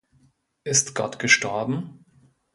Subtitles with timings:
[0.63, 2.03] Ist Gott gestorben?